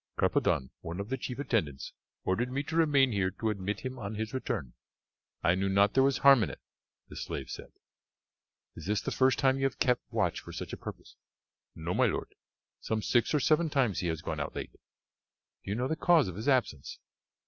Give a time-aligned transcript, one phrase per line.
[0.17, 1.93] "Carpadon, one of the chief attendants,
[2.23, 4.73] ordered me to remain here to admit him on his return.
[5.43, 6.59] I knew not there was harm in it,"
[7.09, 7.71] the slave said.
[8.75, 11.17] "Is it the first time you have kept watch for such a purpose?"
[11.75, 12.33] "No, my lord,
[12.79, 16.27] some six or seven times he has gone out late." "Do you know the cause
[16.27, 16.97] of his absence?"